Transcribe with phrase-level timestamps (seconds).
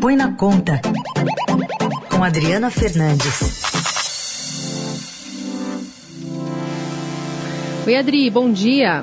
[0.00, 0.80] põe na conta.
[2.10, 3.66] Com Adriana Fernandes.
[7.86, 9.02] Oi, Adri, bom dia.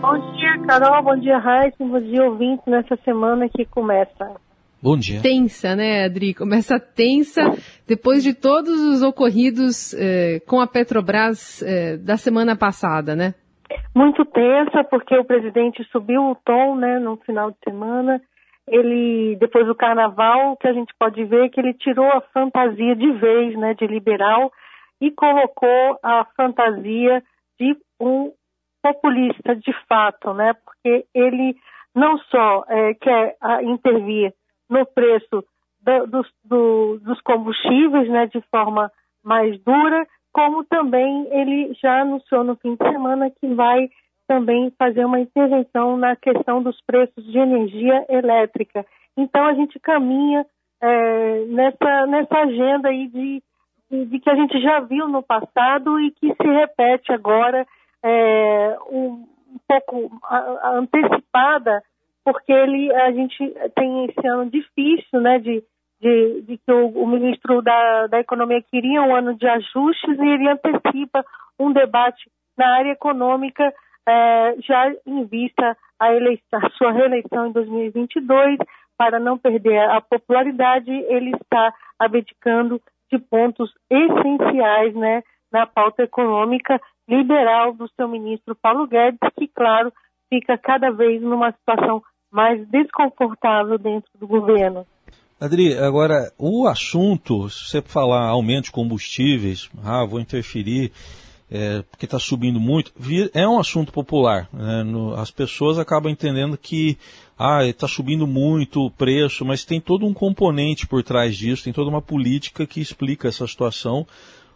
[0.00, 1.02] Bom dia, Carol.
[1.02, 1.76] Bom dia, Raíssa.
[1.80, 4.34] Bom dia, ouvintes, nessa semana que começa.
[4.82, 5.20] Bom dia.
[5.20, 6.34] Tensa, né, Adri?
[6.34, 7.42] Começa tensa
[7.86, 13.34] depois de todos os ocorridos eh, com a Petrobras eh, da semana passada, né?
[13.94, 18.20] Muito tensa, porque o presidente subiu o tom, né, no final de semana.
[18.70, 22.20] Ele, depois do carnaval, o que a gente pode ver é que ele tirou a
[22.20, 24.52] fantasia de vez, né, de liberal
[25.00, 27.22] e colocou a fantasia
[27.58, 28.32] de um
[28.82, 30.54] populista de fato, né?
[30.64, 31.56] Porque ele
[31.94, 34.32] não só é, quer a, ah, intervir
[34.68, 35.44] no preço
[35.80, 38.90] do, dos, do, dos combustíveis, né, de forma
[39.24, 43.88] mais dura, como também ele já anunciou no fim de semana que vai
[44.28, 48.84] também fazer uma intervenção na questão dos preços de energia elétrica.
[49.16, 50.44] Então a gente caminha
[50.80, 53.42] é, nessa, nessa agenda aí de,
[53.90, 57.66] de, que a gente já viu no passado e que se repete agora
[58.04, 60.10] é, um, um, pouco
[60.62, 61.82] antecipada,
[62.22, 63.38] porque ele, a gente
[63.74, 65.64] tem esse ano difícil, né, de,
[66.00, 70.28] de, de que o, o, ministro da, da Economia queria um ano de ajustes e
[70.28, 71.24] ele antecipa
[71.58, 73.72] um debate na área econômica
[74.08, 78.58] é, já em vista a, eleição, a sua reeleição em 2022,
[78.96, 86.80] para não perder a popularidade, ele está abdicando de pontos essenciais né, na pauta econômica
[87.08, 89.92] liberal do seu ministro Paulo Guedes, que, claro,
[90.28, 94.86] fica cada vez numa situação mais desconfortável dentro do governo.
[95.40, 100.92] Adri, agora, o assunto, se você falar aumento de combustíveis, ah, vou interferir,
[101.50, 102.92] é, porque está subindo muito,
[103.34, 104.48] é um assunto popular.
[104.52, 104.82] Né?
[104.82, 106.98] No, as pessoas acabam entendendo que
[107.38, 111.72] ah, está subindo muito o preço, mas tem todo um componente por trás disso, tem
[111.72, 114.06] toda uma política que explica essa situação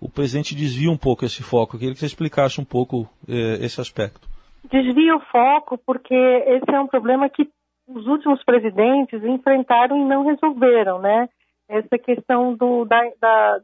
[0.00, 1.74] o presidente desvia um pouco esse foco.
[1.74, 4.28] Eu queria que você explicasse um pouco eh, esse aspecto.
[4.70, 7.48] Desvia o foco porque esse é um problema que
[7.86, 11.28] os últimos presidentes enfrentaram e não resolveram, né?
[11.68, 13.58] Essa questão do, da, da,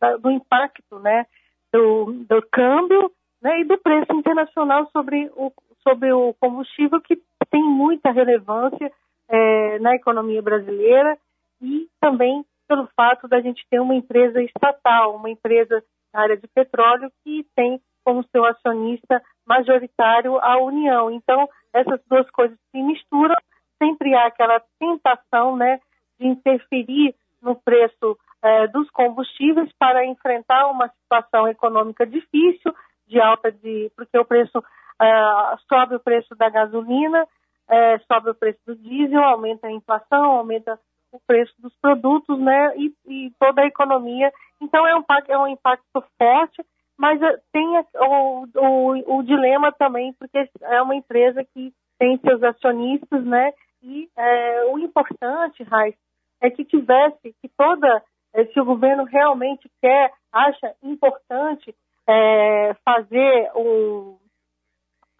[0.00, 1.24] da, do impacto, né?
[1.72, 3.60] Do, do câmbio né?
[3.60, 7.20] e do preço internacional sobre o, sobre o combustível, que
[7.50, 8.92] tem muita relevância
[9.28, 11.16] eh, na economia brasileira
[11.60, 15.82] e também pelo fato da gente ter uma empresa estatal, uma empresa
[16.12, 21.10] na área de petróleo que tem como seu acionista majoritário a União.
[21.10, 23.34] Então, essas duas coisas se misturam,
[23.82, 25.80] sempre há aquela tentação né,
[26.18, 32.74] de interferir no preço eh, dos combustíveis para enfrentar uma situação econômica difícil,
[33.06, 33.90] de alta de.
[33.96, 34.62] porque o preço
[35.00, 37.26] eh, sobe o preço da gasolina,
[37.68, 40.78] eh, sobe o preço do diesel, aumenta a inflação, aumenta
[41.12, 44.32] o preço dos produtos, né, e, e toda a economia.
[44.60, 46.64] Então é um, é um impacto forte,
[46.96, 52.42] mas eh, tem o, o, o, dilema também, porque é uma empresa que tem seus
[52.42, 53.52] acionistas, né,
[53.82, 55.94] e é, o importante, Raiz,
[56.40, 58.02] é que tivesse, que toda,
[58.52, 61.74] se o governo realmente quer, acha importante
[62.08, 64.16] é, fazer, um,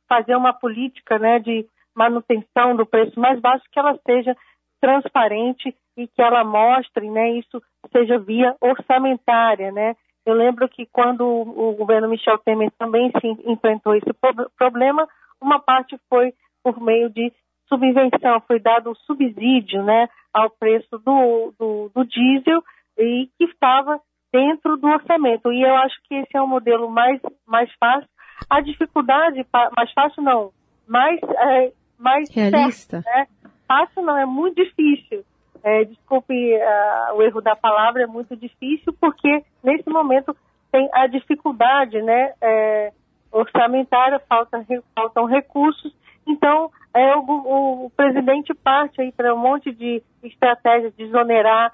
[0.08, 4.36] fazer uma política, né, de manutenção do preço mais baixo, que ela seja
[4.80, 7.62] transparente e que ela mostre, né, isso
[7.92, 9.94] seja via orçamentária, né?
[10.24, 14.10] Eu lembro que quando o governo Michel Temer também se enfrentou esse
[14.56, 15.08] problema,
[15.40, 16.32] uma parte foi
[16.62, 17.32] por meio de
[17.66, 22.62] subvenção, foi dado um subsídio, né, ao preço do, do, do diesel
[23.00, 24.00] e que estava
[24.32, 25.52] dentro do orçamento.
[25.52, 28.08] E eu acho que esse é um modelo mais, mais fácil.
[28.48, 29.44] A dificuldade,
[29.76, 30.50] mais fácil não,
[30.86, 33.02] mais, é, mais realista.
[33.02, 33.26] Certo, né?
[33.66, 35.24] Fácil não, é muito difícil.
[35.62, 40.34] É, desculpe uh, o erro da palavra, é muito difícil, porque nesse momento
[40.72, 42.92] tem a dificuldade né, é,
[43.30, 45.94] orçamentária, falta, faltam recursos.
[46.26, 51.72] Então, é, o, o presidente parte aí para um monte de estratégias de exonerar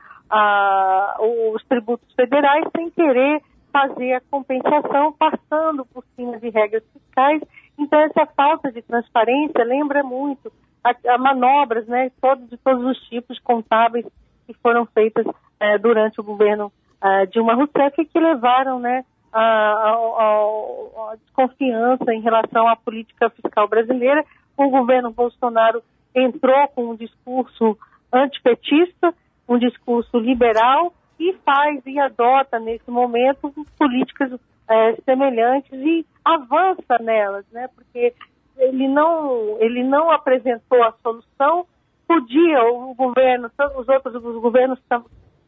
[1.55, 3.43] os tributos federais sem querer
[3.73, 7.43] fazer a compensação passando por cima de regras fiscais.
[7.79, 10.51] Então, essa falta de transparência lembra muito
[10.83, 12.11] a, a manobras né,
[12.49, 14.07] de todos os tipos contábeis
[14.47, 15.27] que foram feitas
[15.61, 22.13] é, durante o governo é, Dilma Rousseff e que levaram né, a, a, a, desconfiança
[22.15, 24.25] em relação à política fiscal brasileira.
[24.57, 25.83] O governo Bolsonaro
[26.15, 27.77] entrou com um discurso
[28.13, 29.13] antipetista,
[29.49, 34.39] um discurso liberal e faz e adota nesse momento políticas
[34.69, 37.69] é, semelhantes e avança nelas, né?
[37.75, 38.13] Porque
[38.59, 41.67] ele não, ele não apresentou a solução,
[42.07, 44.79] podia o governo, os outros os governos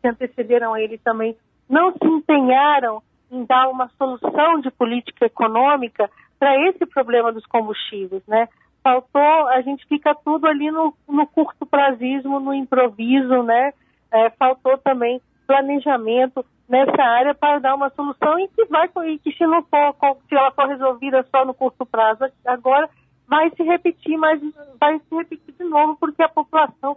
[0.01, 1.37] que antecederam ele também,
[1.69, 6.09] não se empenharam em dar uma solução de política econômica
[6.39, 8.49] para esse problema dos combustíveis, né?
[8.83, 13.73] Faltou, a gente fica tudo ali no, no curto prazismo, no improviso, né?
[14.11, 19.33] É, faltou também planejamento nessa área para dar uma solução e que vai e que
[19.33, 19.95] se não for
[20.29, 22.89] se ela for resolvida só no curto prazo agora
[23.27, 24.41] vai se repetir mas
[24.79, 26.97] vai se repetir de novo porque a população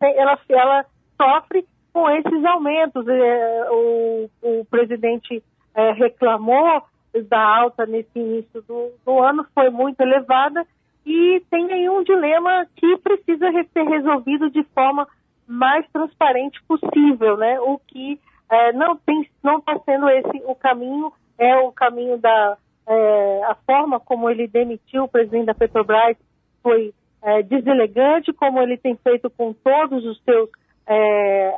[0.00, 0.86] ela, ela
[1.20, 3.06] sofre com esses aumentos.
[3.06, 5.42] É, o, o presidente
[5.74, 6.82] é, reclamou
[7.28, 10.66] da alta nesse início do, do, ano foi muito elevada
[11.04, 15.06] e tem aí um dilema que precisa ser resolvido de forma
[15.46, 17.60] mais transparente possível, né?
[17.60, 22.56] O que é, não tem, não está sendo esse o caminho, é o caminho da
[22.86, 26.16] é, a forma como ele demitiu o presidente da Petrobras
[26.62, 26.92] foi
[27.22, 30.50] é, deselegante, como ele tem feito com todos os seus,
[30.86, 31.54] é,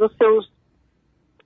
[0.00, 0.52] os seus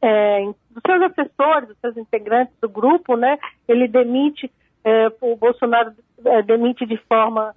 [0.00, 3.38] é, dos seus assessores, dos seus integrantes do grupo, né?
[3.66, 4.50] Ele demite,
[4.84, 5.92] é, o Bolsonaro
[6.46, 7.54] demite de forma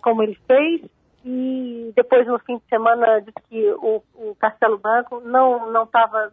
[0.00, 0.80] como ele fez
[1.24, 6.30] e depois no fim de semana disse que o, o Castelo Branco não não estava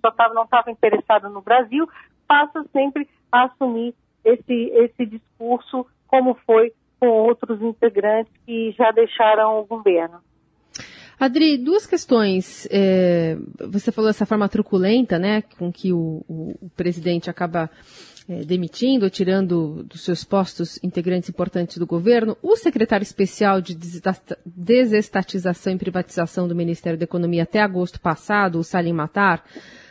[0.00, 1.86] só tava, não estava interessado no Brasil,
[2.26, 3.94] passa sempre a assumir
[4.24, 10.20] esse esse discurso como foi com outros integrantes que já deixaram o governo.
[11.18, 12.66] Adri, duas questões.
[12.70, 13.36] É,
[13.70, 17.70] você falou dessa forma truculenta, né, com que o, o, o presidente acaba
[18.28, 22.36] é, demitindo ou tirando dos seus postos integrantes importantes do governo.
[22.42, 23.76] O secretário especial de
[24.44, 29.44] desestatização e privatização do Ministério da Economia até agosto passado, o Salim Matar,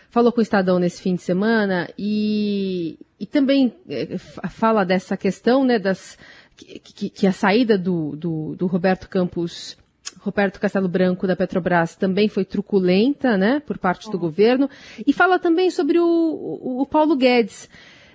[0.10, 5.64] falou com o Estadão nesse fim de semana e, e também é, fala dessa questão,
[5.64, 6.18] né, das,
[6.56, 9.78] que, que, que a saída do, do, do Roberto Campos
[10.20, 14.70] Roberto Castelo Branco, da Petrobras, também foi truculenta, né, por parte do governo.
[15.06, 17.70] E fala também sobre o, o, o Paulo Guedes.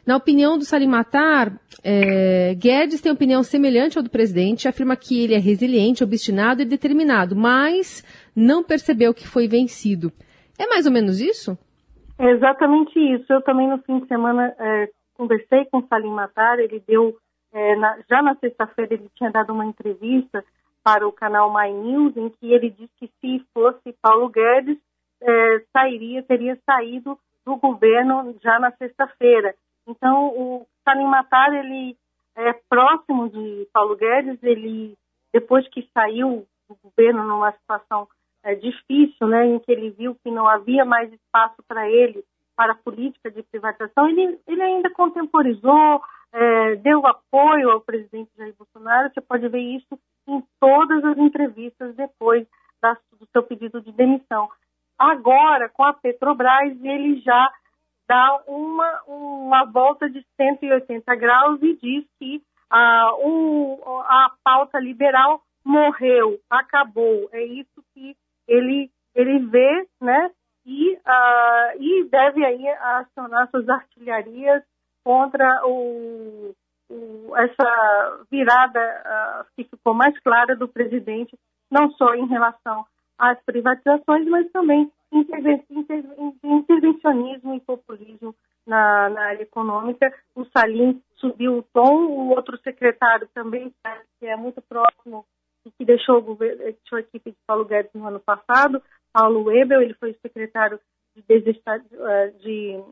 [0.06, 1.52] Na opinião do Salim Matar,
[1.82, 6.66] é, Guedes tem opinião semelhante ao do presidente, afirma que ele é resiliente, obstinado e
[6.66, 8.04] determinado, mas
[8.36, 10.12] não percebeu que foi vencido.
[10.58, 11.56] É mais ou menos isso?
[12.18, 13.32] É exatamente isso.
[13.32, 17.16] Eu também no fim de semana é, conversei com o Salim Matar, ele deu,
[17.52, 20.44] é, na, já na sexta-feira ele tinha dado uma entrevista
[20.82, 24.76] para o canal My News, em que ele disse que se fosse Paulo Guedes,
[25.22, 29.54] é, sairia, teria saído do governo já na sexta-feira.
[29.86, 31.96] Então, o Salim Matar, ele
[32.36, 34.96] é próximo de Paulo Guedes, ele,
[35.32, 38.08] depois que saiu do governo numa situação
[38.42, 42.24] é, difícil, né, em que ele viu que não havia mais espaço para ele,
[42.56, 46.02] para a política de privatização, ele, ele ainda contemporizou,
[46.32, 49.10] é, deu apoio ao presidente Jair Bolsonaro.
[49.12, 49.98] Você pode ver isso
[50.28, 52.46] em todas as entrevistas depois
[52.80, 54.48] da, do seu pedido de demissão.
[54.98, 57.52] Agora, com a Petrobras, ele já
[58.08, 65.42] dá uma, uma volta de 180 graus e diz que a, um, a pauta liberal
[65.64, 67.28] morreu, acabou.
[67.32, 68.16] É isso que
[68.46, 70.30] ele, ele vê, né?
[70.66, 74.62] E, uh, e deve aí acionar suas artilharias
[75.04, 76.54] contra o,
[76.90, 81.38] o, essa virada uh, que ficou mais clara do presidente,
[81.70, 82.86] não só em relação
[83.18, 88.34] às privatizações, mas também intervencionismo e populismo
[88.66, 90.12] na, na, área econômica.
[90.34, 93.72] O Salim subiu o tom, o outro secretário também,
[94.18, 95.24] que é muito próximo
[95.64, 99.94] e que deixou, deixou a equipe de Paulo Guedes no ano passado, Paulo Webel, ele
[99.94, 100.80] foi secretário
[101.14, 101.62] de, de,
[102.42, 102.82] de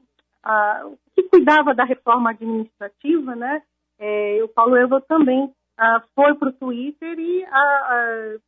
[0.47, 3.62] uh, que cuidava da reforma administrativa, né?
[3.99, 8.41] É, o Paulo Evo também uh, foi para o Twitter e uh,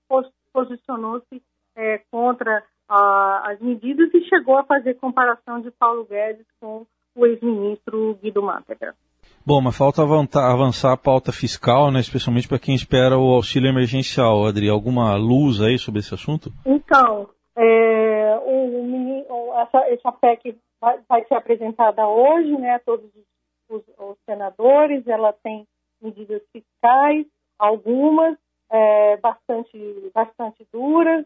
[0.52, 1.42] posicionou-se
[1.76, 1.98] é,
[2.88, 6.86] as medidas e chegou a fazer comparação de Paulo Guedes com
[7.16, 8.94] o ex-ministro Guido Mantega.
[9.46, 14.46] Bom, mas falta avançar a pauta fiscal, né, especialmente para quem espera o auxílio emergencial.
[14.46, 16.50] Adri, alguma luz aí sobre esse assunto?
[16.64, 23.10] Então, é, o, essa, essa PEC vai, vai ser apresentada hoje né, a todos
[23.68, 25.06] os, os, senadores.
[25.06, 25.66] Ela tem
[26.00, 27.26] medidas fiscais,
[27.58, 28.36] algumas
[28.70, 31.24] é, bastante, bastante duras,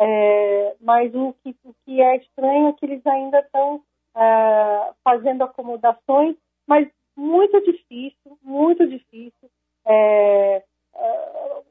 [0.00, 3.82] é, mas o que, o que é estranho é que eles ainda estão
[4.16, 9.50] é, fazendo acomodações, mas muito difícil, muito difícil,
[9.86, 10.64] é,
[10.94, 11.62] é,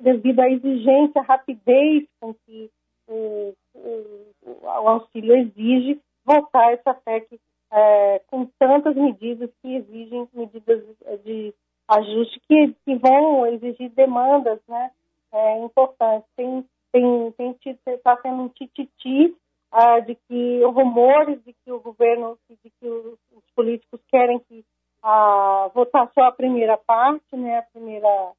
[0.00, 2.68] devido à exigência, à rapidez com que
[3.06, 7.38] o, o, o auxílio exige, votar essa PEC
[7.70, 10.82] é, com tantas medidas que exigem medidas
[11.24, 11.54] de
[11.86, 14.90] ajuste que, que vão exigir demandas né,
[15.32, 16.28] é, importantes.
[16.36, 16.64] Tem
[16.94, 19.36] tem tem está sendo um tititi
[19.72, 24.64] uh, de que rumores de que o governo, de que os, os políticos querem que
[25.02, 28.32] uh, votar só a primeira parte, né, a primeira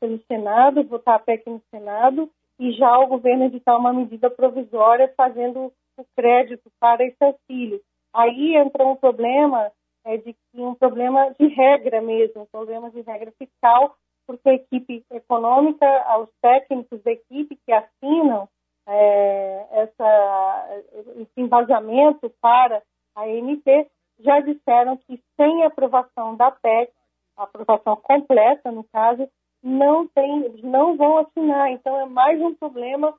[0.00, 2.28] pelo Senado, votar a PEC no Senado,
[2.58, 7.80] e já o governo editar uma medida provisória fazendo o crédito para esse auxílio.
[8.12, 9.70] Aí entra um problema
[10.04, 13.94] é, de um problema de regra mesmo, um problema de regra fiscal,
[14.26, 15.86] porque a equipe econômica,
[16.20, 18.48] os técnicos da equipe que assinam
[18.86, 20.82] é, essa,
[21.16, 22.82] esse embasamento para
[23.14, 23.86] a MP
[24.20, 26.92] já disseram que sem aprovação da PEC,
[27.36, 29.28] aprovação completa no caso,
[29.62, 31.70] não tem, não vão assinar.
[31.70, 33.14] Então é mais um problema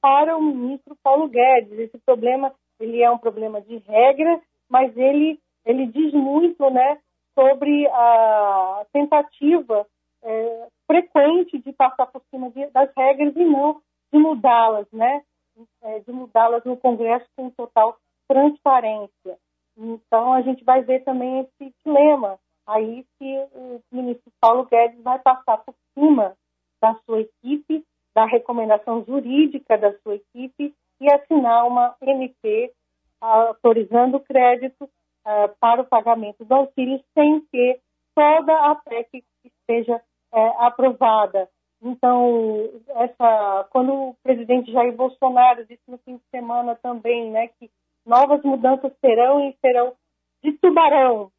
[0.00, 1.78] para o ministro Paulo Guedes.
[1.78, 6.98] Esse problema ele é um problema de regra, mas ele ele diz muito, né,
[7.34, 9.86] sobre a tentativa
[10.24, 13.80] é, frequente de passar por cima de, das regras e não
[14.12, 15.22] de mudá-las, né?
[15.82, 17.96] É, de mudá-las no Congresso com total
[18.28, 19.38] transparência.
[19.76, 25.18] Então, a gente vai ver também esse dilema aí se o ministro Paulo Guedes vai
[25.18, 26.34] passar por cima
[26.80, 32.72] da sua equipe, da recomendação jurídica da sua equipe e assinar uma MP
[33.20, 37.80] autorizando o crédito uh, para o pagamento do auxílio sem que
[38.14, 40.00] toda a PEC esteja
[40.34, 41.48] é, aprovada.
[41.80, 47.70] Então, essa, quando o presidente Jair Bolsonaro disse no fim de semana também, né, que
[48.06, 49.94] novas mudanças serão e serão
[50.42, 51.30] de tubarão,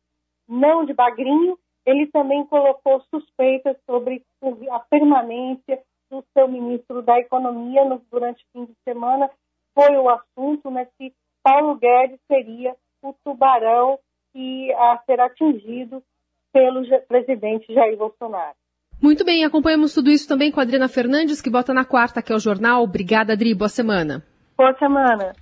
[0.47, 4.23] não de bagrinho, ele também colocou suspeitas sobre
[4.71, 9.29] a permanência do seu ministro da Economia no, durante o fim de semana.
[9.73, 13.99] Foi o assunto, né, se Paulo Guedes seria o tubarão
[14.31, 16.03] que a ser atingido
[16.53, 18.55] pelo presidente Jair Bolsonaro.
[19.01, 22.31] Muito bem, acompanhamos tudo isso também com a Adriana Fernandes, que bota na quarta, que
[22.31, 22.83] é o jornal.
[22.83, 23.53] Obrigada, Adri.
[23.53, 24.23] Boa semana.
[24.57, 25.35] Boa semana.